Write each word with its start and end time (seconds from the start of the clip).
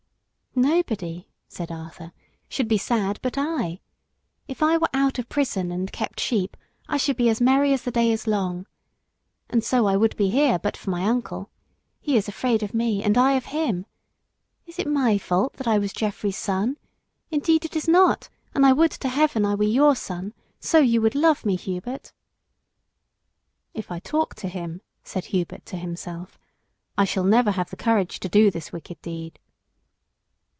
"Nobody," 0.53 1.29
said 1.47 1.71
Arthur, 1.71 2.11
"should 2.49 2.67
be 2.67 2.77
sad 2.77 3.19
but 3.23 3.37
I. 3.37 3.79
If 4.49 4.61
I 4.61 4.75
were 4.77 4.89
out 4.93 5.17
of 5.17 5.29
prison 5.29 5.71
and 5.71 5.89
kept 5.89 6.19
sheep 6.19 6.57
I 6.89 6.97
should 6.97 7.15
be 7.15 7.29
as 7.29 7.39
merry 7.39 7.71
as 7.71 7.83
the 7.83 7.89
day 7.89 8.11
is 8.11 8.27
long. 8.27 8.67
And 9.49 9.63
so 9.63 9.85
I 9.87 9.95
would 9.95 10.13
be 10.17 10.29
here 10.29 10.59
but 10.59 10.75
for 10.75 10.89
my 10.89 11.05
uncle. 11.05 11.49
He 12.01 12.17
is 12.17 12.27
afraid 12.27 12.63
of 12.63 12.73
me 12.73 13.01
and 13.01 13.17
I 13.17 13.31
of 13.37 13.45
him. 13.45 13.85
Is 14.65 14.77
it 14.77 14.87
my 14.89 15.17
fault 15.17 15.53
that 15.53 15.69
I 15.69 15.77
was 15.77 15.93
Geoffrey's 15.93 16.37
son? 16.37 16.75
Indeed 17.29 17.63
it 17.63 17.77
is 17.77 17.87
not, 17.87 18.27
and 18.53 18.65
I 18.65 18.73
would 18.73 18.91
to 18.91 19.07
heaven 19.07 19.45
I 19.45 19.55
were 19.55 19.63
your 19.63 19.95
son, 19.95 20.33
so 20.59 20.79
you 20.79 20.99
would 21.01 21.15
love 21.15 21.45
me, 21.45 21.55
Hubert." 21.55 22.11
"If 23.73 23.89
I 23.89 23.99
talk 23.99 24.35
to 24.35 24.49
him," 24.49 24.81
said 25.01 25.25
Hubert 25.25 25.65
to 25.67 25.77
himself, 25.77 26.37
"I 26.97 27.05
shall 27.05 27.23
never 27.23 27.51
have 27.51 27.69
the 27.69 27.77
courage 27.77 28.19
to 28.19 28.27
do 28.27 28.51
this 28.51 28.73
wicked 28.73 29.01
deed." 29.01 29.39